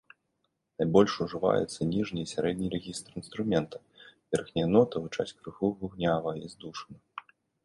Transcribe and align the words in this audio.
Найбольш 0.81 1.13
ужываюцца 1.25 1.85
ніжні 1.91 2.19
і 2.25 2.29
сярэдні 2.31 2.69
рэгістр 2.77 3.11
інструмента, 3.21 3.77
верхнія 4.31 4.67
ноты 4.75 4.95
гучаць 5.05 5.29
крыху 5.37 5.71
гугнява 5.85 6.31
і 6.43 6.53
здушана. 6.57 6.97